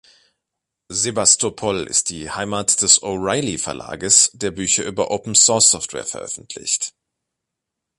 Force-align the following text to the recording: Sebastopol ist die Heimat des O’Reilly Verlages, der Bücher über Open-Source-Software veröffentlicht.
Sebastopol 0.89 1.83
ist 1.83 2.09
die 2.09 2.31
Heimat 2.31 2.81
des 2.81 3.03
O’Reilly 3.03 3.59
Verlages, 3.59 4.31
der 4.33 4.49
Bücher 4.49 4.83
über 4.83 5.11
Open-Source-Software 5.11 6.05
veröffentlicht. 6.07 6.95